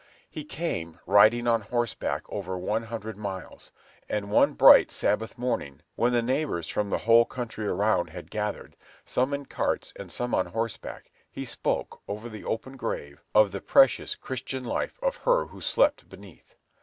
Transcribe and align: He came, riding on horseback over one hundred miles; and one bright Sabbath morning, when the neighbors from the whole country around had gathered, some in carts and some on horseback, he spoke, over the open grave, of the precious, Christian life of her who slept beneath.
He 0.27 0.43
came, 0.43 0.99
riding 1.05 1.47
on 1.47 1.61
horseback 1.61 2.23
over 2.27 2.57
one 2.57 2.85
hundred 2.85 3.17
miles; 3.17 3.71
and 4.09 4.31
one 4.31 4.53
bright 4.53 4.91
Sabbath 4.91 5.37
morning, 5.37 5.83
when 5.95 6.11
the 6.11 6.23
neighbors 6.23 6.67
from 6.67 6.89
the 6.89 6.97
whole 6.97 7.23
country 7.23 7.67
around 7.67 8.09
had 8.09 8.31
gathered, 8.31 8.75
some 9.05 9.31
in 9.31 9.45
carts 9.45 9.93
and 9.95 10.11
some 10.11 10.33
on 10.33 10.47
horseback, 10.47 11.11
he 11.29 11.45
spoke, 11.45 12.01
over 12.07 12.29
the 12.29 12.43
open 12.45 12.77
grave, 12.77 13.21
of 13.35 13.51
the 13.51 13.61
precious, 13.61 14.15
Christian 14.15 14.63
life 14.63 14.97
of 15.03 15.17
her 15.17 15.45
who 15.45 15.61
slept 15.61 16.09
beneath. 16.09 16.55